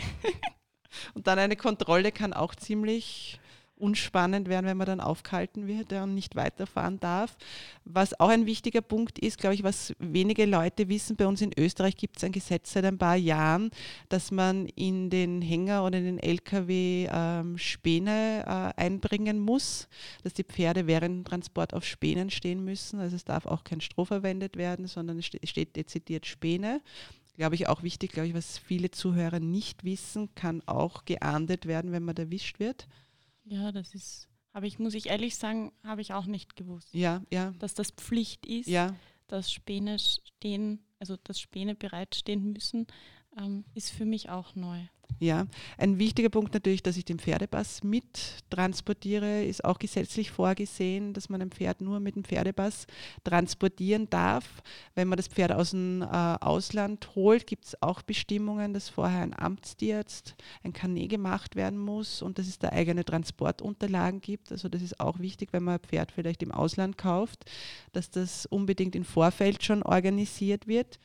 Und 1.15 1.25
dann 1.25 1.39
eine 1.39 1.55
Kontrolle 1.55 2.11
kann 2.11 2.33
auch 2.33 2.53
ziemlich 2.53 3.39
unspannend 3.77 4.49
werden, 4.49 4.65
wenn 4.65 4.77
man 4.77 4.87
dann 4.87 4.99
aufgehalten 4.99 5.67
wird 5.67 5.93
und 5.93 6.13
nicht 6.13 6.35
weiterfahren 6.35 6.99
darf. 6.99 7.37
Was 7.85 8.19
auch 8.19 8.29
ein 8.29 8.45
wichtiger 8.45 8.81
Punkt 8.81 9.19
ist, 9.19 9.37
glaube 9.37 9.55
ich, 9.55 9.63
was 9.63 9.93
wenige 9.99 10.45
Leute 10.45 10.89
wissen, 10.89 11.15
bei 11.15 11.27
uns 11.27 11.41
in 11.41 11.51
Österreich 11.57 11.95
gibt 11.95 12.17
es 12.17 12.23
ein 12.23 12.31
Gesetz 12.31 12.73
seit 12.73 12.85
ein 12.85 12.97
paar 12.97 13.15
Jahren, 13.15 13.71
dass 14.09 14.31
man 14.31 14.65
in 14.67 15.09
den 15.09 15.41
Hänger 15.41 15.85
oder 15.85 15.97
in 15.99 16.05
den 16.05 16.19
LKW 16.19 17.07
ähm, 17.11 17.57
Späne 17.57 18.43
äh, 18.45 18.81
einbringen 18.81 19.39
muss, 19.39 19.87
dass 20.23 20.33
die 20.33 20.43
Pferde 20.43 20.87
während 20.87 21.15
dem 21.15 21.25
Transport 21.25 21.73
auf 21.73 21.85
Spänen 21.85 22.29
stehen 22.29 22.63
müssen. 22.63 22.99
Also 22.99 23.15
es 23.15 23.25
darf 23.25 23.45
auch 23.45 23.63
kein 23.63 23.81
Stroh 23.81 24.05
verwendet 24.05 24.57
werden, 24.57 24.87
sondern 24.87 25.19
es 25.19 25.25
steht 25.25 25.75
dezidiert 25.75 26.25
Späne 26.25 26.81
glaube 27.37 27.55
ich, 27.55 27.69
auch 27.69 27.83
wichtig, 27.83 28.11
glaube 28.11 28.27
ich, 28.27 28.33
was 28.33 28.57
viele 28.57 28.91
Zuhörer 28.91 29.39
nicht 29.39 29.83
wissen, 29.83 30.33
kann 30.35 30.61
auch 30.65 31.05
geahndet 31.05 31.67
werden, 31.67 31.91
wenn 31.91 32.03
man 32.03 32.17
erwischt 32.17 32.59
wird. 32.59 32.87
Ja, 33.49 33.71
das 33.71 33.93
ist, 33.93 34.27
habe 34.53 34.67
ich, 34.67 34.79
muss 34.79 34.93
ich 34.93 35.07
ehrlich 35.07 35.35
sagen, 35.35 35.71
habe 35.83 36.01
ich 36.01 36.13
auch 36.13 36.25
nicht 36.25 36.55
gewusst. 36.55 36.93
Ja, 36.93 37.21
ja. 37.31 37.51
Dass 37.59 37.73
das 37.73 37.91
Pflicht 37.91 38.45
ist, 38.45 38.67
ja. 38.67 38.95
dass 39.27 39.51
Späne 39.51 39.97
stehen, 39.99 40.79
also 40.99 41.17
dass 41.23 41.39
Späne 41.39 41.75
bereitstehen 41.75 42.51
müssen, 42.51 42.87
ähm, 43.37 43.63
ist 43.73 43.91
für 43.91 44.05
mich 44.05 44.29
auch 44.29 44.55
neu. 44.55 44.79
Ja, 45.19 45.47
ein 45.79 45.97
wichtiger 45.97 46.29
Punkt 46.29 46.53
natürlich, 46.53 46.83
dass 46.83 46.95
ich 46.95 47.05
den 47.05 47.17
Pferdepass 47.17 47.83
mit 47.83 48.43
transportiere, 48.51 49.43
ist 49.43 49.65
auch 49.65 49.79
gesetzlich 49.79 50.29
vorgesehen, 50.29 51.13
dass 51.13 51.29
man 51.29 51.41
ein 51.41 51.49
Pferd 51.49 51.81
nur 51.81 51.99
mit 51.99 52.15
dem 52.15 52.23
Pferdepass 52.23 52.85
transportieren 53.23 54.07
darf. 54.11 54.61
Wenn 54.93 55.07
man 55.07 55.17
das 55.17 55.27
Pferd 55.27 55.53
aus 55.53 55.71
dem 55.71 56.03
äh, 56.03 56.05
Ausland 56.05 57.15
holt, 57.15 57.47
gibt 57.47 57.65
es 57.65 57.81
auch 57.81 58.03
Bestimmungen, 58.03 58.75
dass 58.75 58.89
vorher 58.89 59.21
ein 59.21 59.37
Amtsdienst, 59.37 60.35
ein 60.63 60.73
Kanä 60.73 61.07
gemacht 61.07 61.55
werden 61.55 61.79
muss 61.79 62.21
und 62.21 62.37
dass 62.37 62.47
es 62.47 62.59
da 62.59 62.69
eigene 62.69 63.03
Transportunterlagen 63.03 64.21
gibt. 64.21 64.51
Also 64.51 64.69
das 64.69 64.83
ist 64.83 64.99
auch 64.99 65.17
wichtig, 65.17 65.51
wenn 65.51 65.63
man 65.63 65.75
ein 65.75 65.87
Pferd 65.87 66.11
vielleicht 66.11 66.43
im 66.43 66.51
Ausland 66.51 66.95
kauft, 66.95 67.45
dass 67.91 68.11
das 68.11 68.45
unbedingt 68.45 68.95
im 68.95 69.05
Vorfeld 69.05 69.63
schon 69.63 69.81
organisiert 69.81 70.67
wird. 70.67 70.99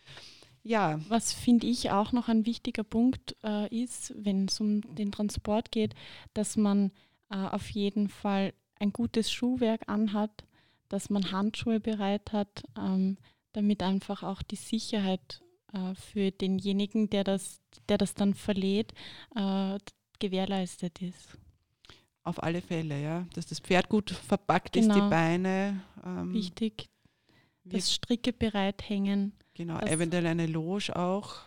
Ja. 0.64 1.00
Was 1.08 1.32
finde 1.32 1.66
ich 1.66 1.90
auch 1.90 2.12
noch 2.12 2.28
ein 2.28 2.46
wichtiger 2.46 2.84
Punkt 2.84 3.36
äh, 3.42 3.68
ist, 3.74 4.14
wenn 4.16 4.46
es 4.46 4.60
um 4.60 4.80
den 4.94 5.10
Transport 5.10 5.72
geht, 5.72 5.94
dass 6.34 6.56
man 6.56 6.92
äh, 7.30 7.36
auf 7.36 7.70
jeden 7.70 8.08
Fall 8.08 8.54
ein 8.78 8.92
gutes 8.92 9.32
Schuhwerk 9.32 9.82
anhat, 9.88 10.44
dass 10.88 11.10
man 11.10 11.32
Handschuhe 11.32 11.80
bereit 11.80 12.32
hat, 12.32 12.64
ähm, 12.78 13.16
damit 13.52 13.82
einfach 13.82 14.22
auch 14.22 14.42
die 14.42 14.56
Sicherheit 14.56 15.42
äh, 15.72 15.94
für 15.94 16.30
denjenigen, 16.30 17.10
der 17.10 17.24
das, 17.24 17.60
der 17.88 17.98
das 17.98 18.14
dann 18.14 18.34
verlädt, 18.34 18.92
äh, 19.34 19.78
gewährleistet 20.18 21.02
ist. 21.02 21.38
Auf 22.24 22.42
alle 22.42 22.62
Fälle, 22.62 23.02
ja. 23.02 23.26
Dass 23.34 23.46
das 23.46 23.58
Pferd 23.58 23.88
gut 23.88 24.10
verpackt 24.10 24.74
genau. 24.74 24.86
ist, 24.86 24.94
die 24.94 25.00
genau. 25.00 25.10
Beine. 25.10 25.82
Ähm, 26.04 26.32
Wichtig. 26.32 26.88
Das 27.64 27.92
Stricke 27.92 28.32
bereithängen. 28.32 29.32
Genau, 29.54 29.78
eventuell 29.80 30.26
eine 30.26 30.46
Loge 30.46 30.96
auch. 30.96 31.40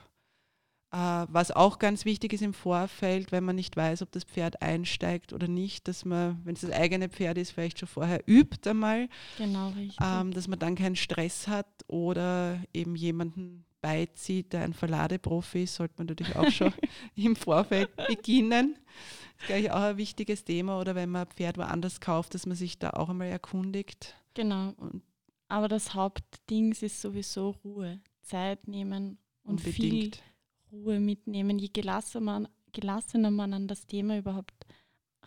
Äh, 0.92 1.28
was 1.30 1.52
auch 1.52 1.80
ganz 1.80 2.06
wichtig 2.06 2.32
ist 2.32 2.42
im 2.42 2.54
Vorfeld, 2.54 3.34
wenn 3.34 3.44
man 3.44 3.56
nicht 3.58 3.76
weiß, 3.76 4.02
ob 4.02 4.12
das 4.12 4.24
Pferd 4.24 4.62
einsteigt 4.62 5.34
oder 5.34 5.48
nicht, 5.48 5.88
dass 5.88 6.06
man, 6.06 6.40
wenn 6.46 6.56
es 6.56 6.62
das 6.62 6.72
eigene 6.72 7.10
Pferd 7.10 7.38
ist, 7.38 7.52
vielleicht 7.52 7.80
schon 7.80 7.90
vorher 7.90 8.24
übt 8.28 8.70
einmal. 8.70 9.10
Genau, 9.38 9.70
richtig. 9.70 9.98
Ähm, 10.02 10.32
dass 10.32 10.48
man 10.48 10.60
dann 10.60 10.76
keinen 10.76 10.96
Stress 10.96 11.50
hat 11.50 11.68
oder 11.88 12.62
eben 12.74 12.96
jemanden 12.96 13.66
beizieht, 13.82 14.54
der 14.54 14.62
ein 14.62 14.74
Verladeprofi 14.74 15.64
ist, 15.64 15.76
sollte 15.76 15.96
man 15.98 16.08
natürlich 16.08 16.36
auch 16.36 16.50
schon 16.50 16.74
im 17.16 17.36
Vorfeld 17.36 17.94
beginnen. 18.08 18.76
Das 18.76 19.42
ist, 19.42 19.48
glaube 19.48 19.62
ich, 19.62 19.72
auch 19.72 19.82
ein 19.82 19.98
wichtiges 19.98 20.44
Thema. 20.46 20.80
Oder 20.80 20.96
wenn 20.96 21.10
man 21.10 21.24
ein 21.24 21.32
Pferd 21.32 21.58
woanders 21.58 22.00
kauft, 22.00 22.34
dass 22.34 22.46
man 22.46 22.56
sich 22.56 22.80
da 22.80 22.92
auch 22.92 23.10
einmal 23.10 23.28
erkundigt. 23.28 24.16
Genau. 24.34 24.74
Und 24.78 25.04
aber 25.56 25.70
das 25.70 25.94
Hauptding 25.94 26.74
ist 26.74 27.00
sowieso 27.00 27.52
Ruhe. 27.64 28.02
Zeit 28.22 28.68
nehmen 28.68 29.18
und 29.44 29.66
Unbedingt. 29.66 29.76
viel 29.76 30.12
Ruhe 30.70 31.00
mitnehmen. 31.00 31.58
Je 31.58 31.70
gelassener 31.70 32.20
man, 32.20 32.48
gelassener 32.74 33.32
man 33.32 33.54
an 33.54 33.70
das 33.70 33.88
Thema 33.88 34.18
überhaupt 34.18 34.66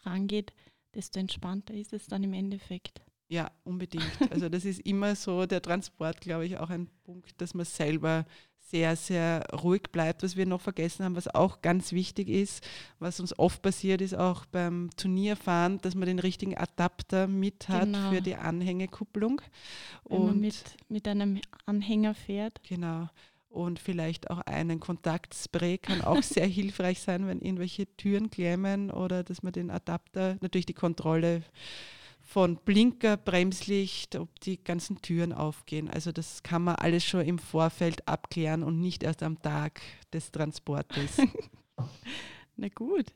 rangeht, 0.05 0.53
desto 0.95 1.19
entspannter 1.19 1.73
ist 1.73 1.95
es 1.95 2.09
dann 2.09 2.25
im 2.25 2.35
Endeffekt. 2.35 3.01
Ja, 3.31 3.51
unbedingt. 3.65 4.05
Also 4.31 4.51
das 4.51 4.67
ist 4.67 4.81
immer 4.81 5.17
so 5.17 5.47
der 5.47 5.63
Transport, 5.63 6.21
glaube 6.21 6.45
ich, 6.45 6.59
auch 6.59 6.69
ein 6.69 6.91
Punkt, 7.05 7.41
dass 7.41 7.55
man 7.55 7.65
selber 7.65 8.27
sehr, 8.71 8.97
sehr 8.97 9.47
ruhig 9.63 9.85
bleibt. 9.93 10.23
Was 10.23 10.37
wir 10.37 10.47
noch 10.47 10.61
vergessen 10.61 11.05
haben, 11.05 11.17
was 11.17 11.33
auch 11.35 11.63
ganz 11.63 11.93
wichtig 11.93 12.29
ist, 12.29 12.67
was 12.99 13.21
uns 13.21 13.39
oft 13.39 13.63
passiert, 13.63 14.01
ist 14.01 14.15
auch 14.15 14.45
beim 14.47 14.91
Turnierfahren, 14.97 15.81
dass 15.81 15.95
man 15.95 16.07
den 16.07 16.19
richtigen 16.19 16.57
Adapter 16.57 17.27
mit 17.27 17.69
hat 17.69 17.85
genau. 17.85 18.11
für 18.11 18.21
die 18.21 18.37
Anhängekupplung. 18.37 19.41
Wenn 20.05 20.19
und 20.19 20.27
man 20.27 20.41
mit, 20.41 20.77
mit 20.89 21.09
einem 21.09 21.41
Anhänger 21.67 22.15
fährt. 22.15 22.63
Genau. 22.63 23.09
Und 23.49 23.79
vielleicht 23.79 24.31
auch 24.31 24.41
einen 24.41 24.79
Kontaktspray 24.79 25.79
kann 25.79 26.03
auch 26.03 26.23
sehr 26.23 26.47
hilfreich 26.47 27.01
sein, 27.01 27.27
wenn 27.27 27.41
irgendwelche 27.41 27.87
Türen 27.97 28.31
klemmen 28.31 28.91
oder 28.91 29.25
dass 29.25 29.43
man 29.43 29.53
den 29.53 29.71
Adapter, 29.71 30.37
natürlich 30.43 30.67
die 30.67 30.75
Kontrolle 30.75 31.43
von 32.29 32.57
Blinker, 32.57 33.17
Bremslicht, 33.17 34.15
ob 34.17 34.39
die 34.41 34.63
ganzen 34.63 35.01
Türen 35.01 35.33
aufgehen. 35.33 35.89
Also 35.89 36.13
das 36.13 36.43
kann 36.43 36.63
man 36.63 36.75
alles 36.75 37.03
schon 37.03 37.23
im 37.23 37.39
Vorfeld 37.39 38.07
abklären 38.07 38.63
und 38.63 38.79
nicht 38.81 39.03
erst 39.03 39.23
am 39.23 39.41
Tag 39.41 39.81
des 40.13 40.31
Transportes. 40.31 41.17
Na 42.57 42.69
gut. 42.69 43.07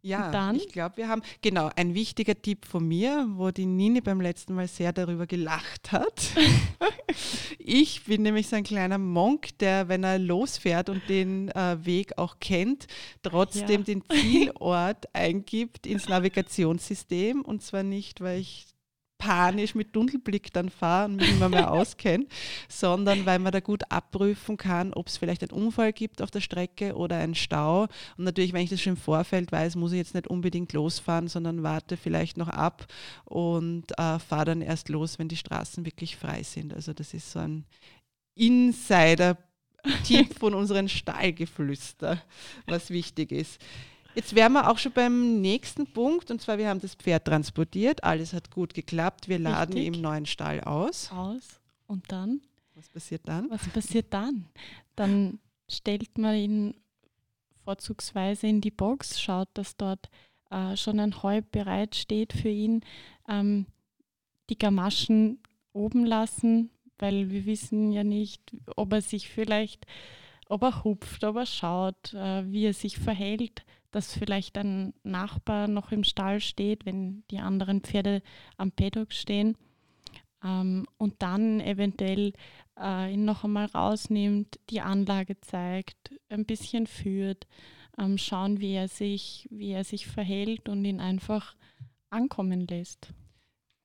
Ja, 0.00 0.52
ich 0.52 0.68
glaube, 0.68 0.96
wir 0.96 1.08
haben, 1.08 1.22
genau, 1.42 1.70
ein 1.74 1.92
wichtiger 1.94 2.40
Tipp 2.40 2.64
von 2.66 2.86
mir, 2.86 3.26
wo 3.32 3.50
die 3.50 3.66
Nini 3.66 4.00
beim 4.00 4.20
letzten 4.20 4.54
Mal 4.54 4.68
sehr 4.68 4.92
darüber 4.92 5.26
gelacht 5.26 5.90
hat. 5.90 6.30
ich 7.58 8.04
bin 8.04 8.22
nämlich 8.22 8.46
so 8.46 8.56
ein 8.56 8.62
kleiner 8.62 8.98
Monk, 8.98 9.58
der, 9.58 9.88
wenn 9.88 10.04
er 10.04 10.18
losfährt 10.18 10.88
und 10.88 11.08
den 11.08 11.48
äh, 11.50 11.84
Weg 11.84 12.16
auch 12.16 12.36
kennt, 12.38 12.86
trotzdem 13.22 13.80
ja. 13.80 13.94
den 13.94 14.04
Zielort 14.08 15.06
eingibt 15.12 15.86
ins 15.86 16.08
Navigationssystem. 16.08 17.42
Und 17.42 17.62
zwar 17.62 17.82
nicht, 17.82 18.20
weil 18.20 18.40
ich 18.40 18.67
panisch 19.18 19.74
mit 19.74 19.94
Dunkelblick 19.94 20.52
dann 20.52 20.70
fahre 20.70 21.06
und 21.06 21.16
mich 21.16 21.30
immer 21.30 21.48
mehr 21.48 21.70
auskenne, 21.72 22.26
sondern 22.68 23.26
weil 23.26 23.40
man 23.40 23.52
da 23.52 23.60
gut 23.60 23.82
abprüfen 23.90 24.56
kann, 24.56 24.94
ob 24.94 25.08
es 25.08 25.16
vielleicht 25.16 25.42
einen 25.42 25.62
Unfall 25.62 25.92
gibt 25.92 26.22
auf 26.22 26.30
der 26.30 26.40
Strecke 26.40 26.96
oder 26.96 27.16
einen 27.16 27.34
Stau. 27.34 27.82
Und 28.16 28.24
natürlich, 28.24 28.52
wenn 28.52 28.62
ich 28.62 28.70
das 28.70 28.80
schon 28.80 28.94
im 28.94 28.96
Vorfeld 28.96 29.52
weiß, 29.52 29.76
muss 29.76 29.92
ich 29.92 29.98
jetzt 29.98 30.14
nicht 30.14 30.28
unbedingt 30.28 30.72
losfahren, 30.72 31.28
sondern 31.28 31.62
warte 31.62 31.96
vielleicht 31.96 32.36
noch 32.36 32.48
ab 32.48 32.86
und 33.24 33.90
äh, 33.98 34.18
fahre 34.18 34.46
dann 34.46 34.62
erst 34.62 34.88
los, 34.88 35.18
wenn 35.18 35.28
die 35.28 35.36
Straßen 35.36 35.84
wirklich 35.84 36.16
frei 36.16 36.42
sind. 36.42 36.72
Also 36.72 36.92
das 36.92 37.12
ist 37.12 37.32
so 37.32 37.40
ein 37.40 37.64
Insider-Tipp 38.36 39.38
von 40.38 40.54
unseren 40.54 40.88
Stallgeflüster, 40.88 42.22
was 42.66 42.90
wichtig 42.90 43.32
ist. 43.32 43.60
Jetzt 44.18 44.34
wären 44.34 44.54
wir 44.54 44.68
auch 44.68 44.78
schon 44.78 44.90
beim 44.90 45.40
nächsten 45.40 45.86
Punkt 45.86 46.32
und 46.32 46.40
zwar 46.40 46.58
wir 46.58 46.68
haben 46.68 46.80
das 46.80 46.96
Pferd 46.96 47.26
transportiert, 47.26 48.02
alles 48.02 48.32
hat 48.32 48.50
gut 48.50 48.74
geklappt, 48.74 49.28
wir 49.28 49.38
laden 49.38 49.74
Richtig. 49.74 49.94
im 49.94 50.02
neuen 50.02 50.26
Stall 50.26 50.60
aus. 50.62 51.12
Aus 51.12 51.60
und 51.86 52.10
dann? 52.10 52.40
Was 52.74 52.88
passiert 52.88 53.28
dann? 53.28 53.48
Was 53.48 53.68
passiert 53.68 54.12
dann? 54.12 54.46
Dann 54.96 55.38
stellt 55.70 56.18
man 56.18 56.34
ihn 56.34 56.74
vorzugsweise 57.62 58.48
in 58.48 58.60
die 58.60 58.72
Box, 58.72 59.20
schaut, 59.20 59.50
dass 59.54 59.76
dort 59.76 60.10
äh, 60.50 60.76
schon 60.76 60.98
ein 60.98 61.22
Heu 61.22 61.40
bereit 61.52 61.94
steht 61.94 62.32
für 62.32 62.48
ihn, 62.48 62.80
ähm, 63.28 63.66
die 64.50 64.58
Gamaschen 64.58 65.38
oben 65.72 66.04
lassen, 66.04 66.70
weil 66.98 67.30
wir 67.30 67.46
wissen 67.46 67.92
ja 67.92 68.02
nicht, 68.02 68.42
ob 68.74 68.92
er 68.94 69.00
sich 69.00 69.28
vielleicht, 69.28 69.86
ob 70.48 70.62
er 70.62 70.82
hupft, 70.82 71.22
ob 71.22 71.36
er 71.36 71.46
schaut, 71.46 72.14
äh, 72.14 72.50
wie 72.50 72.64
er 72.64 72.74
sich 72.74 72.98
verhält 72.98 73.62
dass 73.90 74.16
vielleicht 74.16 74.58
ein 74.58 74.92
Nachbar 75.02 75.68
noch 75.68 75.92
im 75.92 76.04
Stall 76.04 76.40
steht, 76.40 76.84
wenn 76.86 77.24
die 77.30 77.38
anderen 77.38 77.80
Pferde 77.80 78.22
am 78.56 78.72
Paddock 78.72 79.12
stehen. 79.12 79.56
Ähm, 80.44 80.86
und 80.98 81.14
dann 81.18 81.60
eventuell 81.60 82.32
äh, 82.78 83.12
ihn 83.12 83.24
noch 83.24 83.44
einmal 83.44 83.66
rausnimmt, 83.66 84.58
die 84.70 84.80
Anlage 84.80 85.40
zeigt, 85.40 86.14
ein 86.28 86.44
bisschen 86.44 86.86
führt, 86.86 87.46
ähm, 87.98 88.18
schauen, 88.18 88.60
wie 88.60 88.74
er, 88.74 88.88
sich, 88.88 89.48
wie 89.50 89.72
er 89.72 89.84
sich 89.84 90.06
verhält 90.06 90.68
und 90.68 90.84
ihn 90.84 91.00
einfach 91.00 91.56
ankommen 92.10 92.66
lässt. 92.66 93.12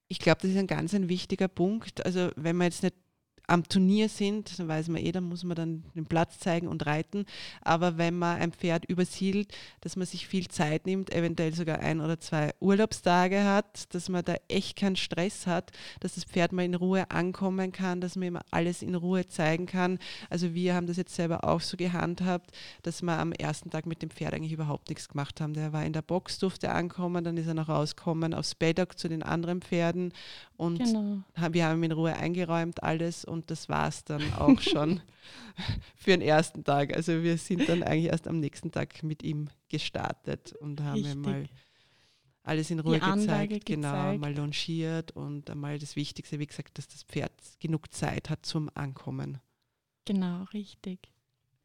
Ich 0.07 0.19
glaube, 0.19 0.41
das 0.41 0.51
ist 0.51 0.57
ein 0.57 0.67
ganz 0.67 0.93
ein 0.93 1.10
wichtiger 1.10 1.48
Punkt. 1.48 2.05
Also 2.05 2.29
wenn 2.36 2.55
man 2.55 2.65
jetzt 2.65 2.83
nicht 2.83 2.95
am 3.47 3.67
Turnier 3.67 4.07
sind, 4.07 4.57
dann 4.57 4.67
weiß 4.67 4.88
man 4.88 5.01
eh, 5.01 5.12
dann 5.12 5.25
muss 5.25 5.43
man 5.43 5.55
dann 5.55 5.83
den 5.95 6.05
Platz 6.05 6.39
zeigen 6.39 6.67
und 6.67 6.85
reiten. 6.85 7.25
Aber 7.62 7.97
wenn 7.97 8.17
man 8.17 8.39
ein 8.39 8.53
Pferd 8.53 8.85
übersiedelt, 8.85 9.53
dass 9.81 9.95
man 9.95 10.07
sich 10.07 10.27
viel 10.27 10.47
Zeit 10.47 10.85
nimmt, 10.85 11.13
eventuell 11.13 11.53
sogar 11.53 11.79
ein 11.79 12.00
oder 12.00 12.19
zwei 12.19 12.53
Urlaubstage 12.59 13.43
hat, 13.43 13.93
dass 13.93 14.07
man 14.07 14.23
da 14.23 14.35
echt 14.47 14.77
keinen 14.77 14.95
Stress 14.95 15.45
hat, 15.45 15.71
dass 16.00 16.15
das 16.15 16.23
Pferd 16.23 16.53
mal 16.53 16.63
in 16.63 16.75
Ruhe 16.75 17.12
ankommen 17.12 17.71
kann, 17.71 18.00
dass 18.00 18.15
man 18.15 18.27
ihm 18.27 18.39
alles 18.51 18.81
in 18.81 18.95
Ruhe 18.95 19.27
zeigen 19.27 19.65
kann. 19.65 20.00
Also 20.29 20.53
wir 20.53 20.73
haben 20.73 20.88
das 20.88 20.97
jetzt 20.97 21.15
selber 21.15 21.43
auch 21.43 21.62
so 21.62 21.75
gehandhabt, 21.75 22.51
dass 22.83 23.01
wir 23.01 23.19
am 23.19 23.33
ersten 23.33 23.69
Tag 23.69 23.85
mit 23.85 24.01
dem 24.01 24.09
Pferd 24.09 24.33
eigentlich 24.33 24.53
überhaupt 24.53 24.89
nichts 24.89 25.09
gemacht 25.09 25.41
haben. 25.41 25.53
Der 25.53 25.73
war 25.73 25.83
in 25.83 25.93
der 25.93 26.01
Box, 26.01 26.39
durfte 26.39 26.71
ankommen, 26.71 27.23
dann 27.23 27.38
ist 27.38 27.47
er 27.47 27.53
noch 27.53 27.69
rausgekommen 27.69 28.33
aufs 28.33 28.55
Paddock 28.55 28.97
zu 28.97 29.09
den 29.09 29.21
anderen 29.21 29.62
Pferden 29.62 30.13
und 30.55 30.77
genau. 30.77 31.17
wir 31.51 31.65
haben 31.65 31.83
ihn 31.83 31.91
in 31.91 31.91
Ruhe 31.91 32.15
eingeräumt, 32.15 32.83
alles 32.83 33.25
und 33.33 33.51
das 33.51 33.67
war 33.67 33.87
es 33.87 34.03
dann 34.05 34.33
auch 34.33 34.61
schon 34.61 35.01
für 35.95 36.11
den 36.11 36.21
ersten 36.21 36.63
Tag. 36.63 36.95
Also 36.95 37.23
wir 37.23 37.37
sind 37.37 37.67
dann 37.67 37.83
eigentlich 37.83 38.11
erst 38.11 38.27
am 38.27 38.39
nächsten 38.39 38.71
Tag 38.71 39.03
mit 39.03 39.23
ihm 39.23 39.49
gestartet 39.69 40.53
und 40.53 40.81
haben 40.81 41.03
Richtig. 41.03 41.15
mal 41.15 41.49
alles 42.43 42.69
in 42.71 42.79
Ruhe 42.79 42.99
gezeigt, 42.99 43.65
genau, 43.65 43.91
gezeigt. 43.91 44.21
mal 44.21 44.35
longiert 44.35 45.11
und 45.11 45.49
einmal 45.49 45.79
das 45.79 45.95
Wichtigste, 45.95 46.39
wie 46.39 46.47
gesagt, 46.47 46.77
dass 46.77 46.87
das 46.87 47.03
Pferd 47.03 47.31
genug 47.59 47.93
Zeit 47.93 48.29
hat 48.29 48.45
zum 48.45 48.69
Ankommen. 48.73 49.39
Genau, 50.05 50.43
richtig. 50.53 50.99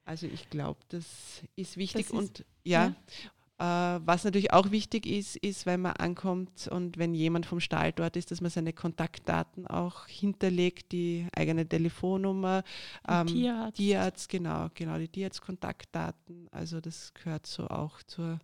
Also 0.04 0.26
ich 0.26 0.48
glaube, 0.48 0.80
das 0.88 1.42
ist 1.56 1.76
wichtig 1.76 2.06
das 2.06 2.12
ist, 2.12 2.40
und 2.40 2.46
ja, 2.64 2.86
ja, 2.86 2.96
was 3.60 4.22
natürlich 4.22 4.52
auch 4.52 4.70
wichtig 4.70 5.04
ist, 5.04 5.36
ist, 5.36 5.66
wenn 5.66 5.80
man 5.80 5.96
ankommt 5.96 6.68
und 6.68 6.96
wenn 6.96 7.12
jemand 7.12 7.44
vom 7.44 7.58
Stall 7.58 7.92
dort 7.92 8.16
ist, 8.16 8.30
dass 8.30 8.40
man 8.40 8.50
seine 8.50 8.72
Kontaktdaten 8.72 9.66
auch 9.66 10.06
hinterlegt, 10.06 10.92
die 10.92 11.26
eigene 11.34 11.68
Telefonnummer, 11.68 12.62
ähm, 13.08 13.26
Tierarzt. 13.26 13.76
Tierarzt, 13.76 14.28
genau, 14.28 14.68
genau, 14.74 14.96
die 14.98 15.08
Tierarzt-Kontaktdaten. 15.08 16.48
Also 16.52 16.80
das 16.80 17.12
gehört 17.14 17.46
so 17.46 17.66
auch 17.66 18.00
zur 18.04 18.38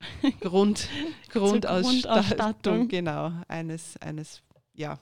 Grund, 0.40 0.88
Grundausstattung, 1.30 1.82
Grundausstattung, 1.82 2.88
genau, 2.88 3.32
eines, 3.48 3.96
eines 3.96 4.42
ja, 4.74 5.00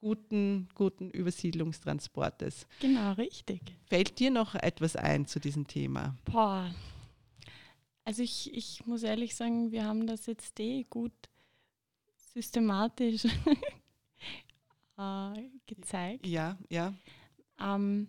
guten, 0.00 0.68
guten 0.74 1.10
Übersiedlungstransportes. 1.10 2.66
Genau, 2.80 3.12
richtig. 3.12 3.60
Fällt 3.86 4.20
dir 4.20 4.30
noch 4.30 4.54
etwas 4.54 4.94
ein 4.94 5.26
zu 5.26 5.40
diesem 5.40 5.66
Thema? 5.66 6.16
Boah. 6.24 6.70
Also 8.04 8.22
ich, 8.22 8.52
ich 8.54 8.84
muss 8.86 9.02
ehrlich 9.02 9.34
sagen, 9.34 9.70
wir 9.70 9.84
haben 9.84 10.06
das 10.06 10.26
jetzt 10.26 10.58
eh 10.58 10.84
gut 10.84 11.12
systematisch 12.34 13.24
äh, 14.98 15.50
gezeigt. 15.66 16.26
Ja, 16.26 16.58
ja. 16.68 16.94
Ähm, 17.60 18.08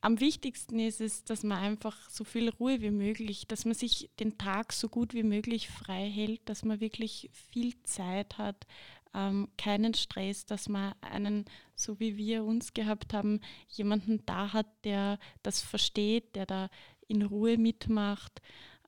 am 0.00 0.18
wichtigsten 0.18 0.80
ist 0.80 1.00
es, 1.00 1.22
dass 1.22 1.44
man 1.44 1.58
einfach 1.58 2.10
so 2.10 2.24
viel 2.24 2.48
Ruhe 2.48 2.80
wie 2.80 2.90
möglich, 2.90 3.46
dass 3.46 3.64
man 3.64 3.74
sich 3.74 4.10
den 4.18 4.36
Tag 4.36 4.72
so 4.72 4.88
gut 4.88 5.14
wie 5.14 5.22
möglich 5.22 5.68
frei 5.68 6.10
hält, 6.10 6.40
dass 6.48 6.64
man 6.64 6.80
wirklich 6.80 7.30
viel 7.32 7.80
Zeit 7.84 8.36
hat, 8.36 8.66
ähm, 9.14 9.48
keinen 9.56 9.94
Stress, 9.94 10.44
dass 10.44 10.68
man 10.68 10.94
einen, 11.02 11.44
so 11.76 12.00
wie 12.00 12.16
wir 12.16 12.44
uns 12.44 12.74
gehabt 12.74 13.14
haben, 13.14 13.40
jemanden 13.68 14.26
da 14.26 14.52
hat, 14.52 14.66
der 14.84 15.20
das 15.44 15.60
versteht, 15.60 16.34
der 16.34 16.46
da 16.46 16.68
in 17.06 17.22
Ruhe 17.22 17.56
mitmacht. 17.56 18.42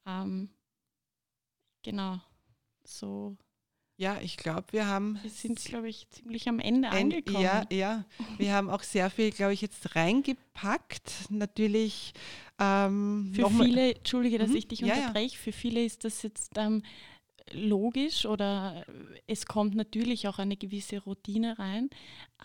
Ähm, 0.07 0.51
genau, 1.83 2.21
so. 2.85 3.37
Ja, 3.97 4.21
ich 4.21 4.37
glaube, 4.37 4.65
wir 4.73 4.89
haben. 4.89 5.21
Wir 5.23 5.31
sind, 5.31 5.65
glaube 5.65 5.89
ich, 5.89 6.09
ziemlich 6.11 6.49
am 6.49 6.59
Ende 6.59 6.89
angekommen. 6.89 7.41
Ja, 7.41 7.65
ja. 7.71 8.05
Wir 8.39 8.53
haben 8.53 8.69
auch 8.69 8.83
sehr 8.83 9.09
viel, 9.09 9.31
glaube 9.31 9.53
ich, 9.53 9.61
jetzt 9.61 9.95
reingepackt. 9.95 11.31
Natürlich. 11.31 12.13
Ähm, 12.59 13.33
für 13.35 13.49
viele, 13.51 13.95
Entschuldige, 13.95 14.39
dass 14.39 14.51
mhm. 14.51 14.57
ich 14.57 14.69
dich 14.69 14.83
unterbreche, 14.83 15.37
ja. 15.37 15.43
für 15.43 15.53
viele 15.53 15.85
ist 15.85 16.05
das 16.05 16.23
jetzt 16.23 16.53
ähm, 16.57 16.83
logisch 17.53 18.27
oder 18.27 18.85
es 19.27 19.47
kommt 19.47 19.75
natürlich 19.75 20.29
auch 20.29 20.39
eine 20.39 20.57
gewisse 20.57 21.03
Routine 21.03 21.59
rein. 21.59 21.91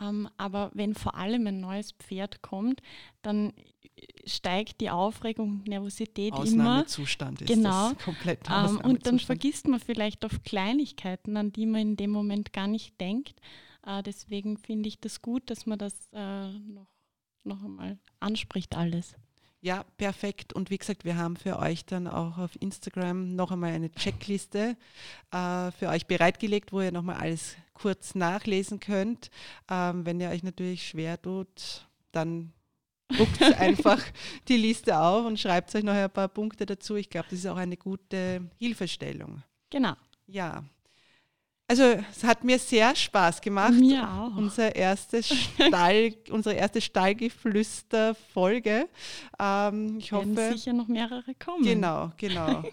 Ähm, 0.01 0.29
aber 0.37 0.71
wenn 0.73 0.93
vor 0.93 1.15
allem 1.15 1.47
ein 1.47 1.59
neues 1.59 1.93
Pferd 1.93 2.41
kommt, 2.41 2.81
dann 3.21 3.53
steigt 4.25 4.81
die 4.81 4.89
Aufregung, 4.89 5.63
Nervosität 5.65 6.33
immer. 6.45 6.85
Zustand 6.85 7.41
ist 7.41 7.47
genau. 7.47 7.89
das 7.89 8.03
komplett 8.03 8.39
ähm, 8.49 8.79
Und 8.83 9.05
dann 9.05 9.19
vergisst 9.19 9.67
man 9.67 9.79
vielleicht 9.79 10.25
auf 10.25 10.43
Kleinigkeiten, 10.43 11.37
an 11.37 11.51
die 11.51 11.65
man 11.65 11.81
in 11.81 11.97
dem 11.97 12.11
Moment 12.11 12.53
gar 12.53 12.67
nicht 12.67 12.99
denkt. 12.99 13.39
Äh, 13.85 14.03
deswegen 14.03 14.57
finde 14.57 14.89
ich 14.89 14.99
das 14.99 15.21
gut, 15.21 15.49
dass 15.49 15.65
man 15.65 15.79
das 15.79 15.93
äh, 16.13 16.49
noch, 16.51 16.87
noch 17.43 17.63
einmal 17.63 17.97
anspricht 18.19 18.75
alles. 18.75 19.15
Ja, 19.61 19.83
perfekt. 19.97 20.53
Und 20.53 20.69
wie 20.69 20.77
gesagt, 20.77 21.03
wir 21.03 21.17
haben 21.17 21.35
für 21.35 21.59
euch 21.59 21.85
dann 21.85 22.07
auch 22.07 22.37
auf 22.37 22.51
Instagram 22.61 23.35
noch 23.35 23.51
einmal 23.51 23.73
eine 23.73 23.91
Checkliste 23.91 24.77
äh, 25.31 25.71
für 25.71 25.89
euch 25.89 26.07
bereitgelegt, 26.07 26.71
wo 26.71 26.79
ihr 26.81 26.93
nochmal 26.93 27.17
alles 27.17 27.57
kurz 27.73 28.15
nachlesen 28.15 28.79
könnt. 28.79 29.29
Ähm, 29.69 30.05
wenn 30.05 30.21
ihr 30.21 30.29
euch 30.29 30.43
natürlich 30.43 30.87
schwer 30.87 31.21
tut, 31.21 31.87
dann 32.13 32.53
druckt 33.09 33.41
einfach 33.59 34.01
die 34.47 34.57
Liste 34.57 34.97
auf 34.97 35.25
und 35.25 35.39
schreibt 35.39 35.75
euch 35.75 35.83
noch 35.83 35.93
ein 35.93 36.09
paar 36.09 36.29
Punkte 36.29 36.65
dazu. 36.65 36.95
Ich 36.95 37.09
glaube, 37.09 37.27
das 37.29 37.39
ist 37.39 37.47
auch 37.47 37.57
eine 37.57 37.75
gute 37.75 38.49
Hilfestellung. 38.57 39.43
Genau. 39.69 39.93
Ja, 40.25 40.63
also 41.69 41.83
es 42.11 42.23
hat 42.23 42.43
mir 42.43 42.57
sehr 42.57 42.95
Spaß 42.95 43.41
gemacht. 43.41 43.73
Mir 43.73 44.09
auch. 44.09 44.35
Unser 44.35 44.75
erstes 44.75 45.27
Stall, 45.67 46.15
unsere 46.31 46.55
erste 46.55 46.81
Stallgeflüster-Folge. 46.81 48.89
Ähm, 49.39 49.99
ich 49.99 50.11
hoffe. 50.11 50.35
Werden 50.35 50.57
sicher 50.57 50.73
noch 50.73 50.87
mehrere 50.87 51.35
kommen. 51.35 51.63
Genau, 51.63 52.11
genau. 52.17 52.63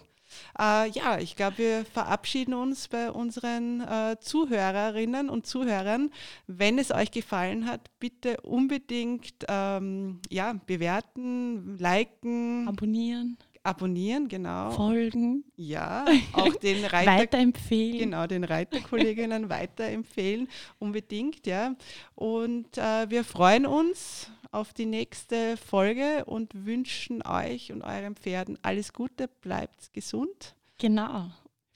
äh, 0.59 0.89
ja, 0.89 1.19
ich 1.19 1.35
glaube, 1.35 1.59
wir 1.59 1.85
verabschieden 1.85 2.55
uns 2.55 2.87
bei 2.87 3.11
unseren 3.11 3.81
äh, 3.81 4.15
Zuhörerinnen 4.19 5.29
und 5.29 5.45
Zuhörern. 5.45 6.09
Wenn 6.47 6.79
es 6.79 6.89
euch 6.91 7.11
gefallen 7.11 7.67
hat, 7.67 7.91
bitte 7.99 8.41
unbedingt 8.41 9.45
ähm, 9.47 10.21
ja, 10.31 10.55
bewerten, 10.65 11.77
liken, 11.77 12.67
abonnieren 12.67 13.37
abonnieren, 13.67 14.29
genau. 14.29 14.71
Folgen. 14.71 15.43
Ja, 15.57 16.05
auch 16.33 16.55
den 16.55 16.85
Reiter. 16.85 17.11
weiterempfehlen. 17.11 17.99
Genau, 17.99 18.25
den 18.25 18.43
Reiterkolleginnen 18.43 19.49
weiterempfehlen, 19.49 20.47
unbedingt, 20.79 21.45
ja. 21.45 21.75
Und 22.15 22.77
äh, 22.77 23.09
wir 23.09 23.23
freuen 23.23 23.65
uns 23.65 24.31
auf 24.51 24.73
die 24.73 24.85
nächste 24.85 25.57
Folge 25.57 26.23
und 26.25 26.65
wünschen 26.65 27.21
euch 27.25 27.71
und 27.73 27.83
euren 27.83 28.15
Pferden 28.15 28.57
alles 28.61 28.93
Gute, 28.93 29.27
bleibt 29.27 29.93
gesund. 29.93 30.55
Genau. 30.77 31.29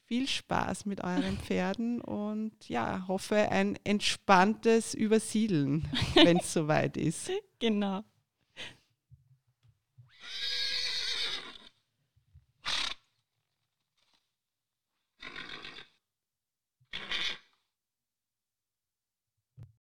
Viel 0.05 0.27
Spaß 0.27 0.85
mit 0.85 1.03
euren 1.03 1.37
Pferden 1.37 2.01
und 2.01 2.51
ja, 2.67 3.05
hoffe 3.07 3.49
ein 3.51 3.77
entspanntes 3.83 4.93
Übersiedeln, 4.93 5.87
wenn 6.15 6.37
es 6.37 6.53
soweit 6.53 6.95
ist. 6.95 7.31
Genau. 7.59 8.03